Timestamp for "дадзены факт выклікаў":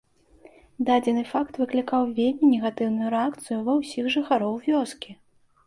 0.87-2.09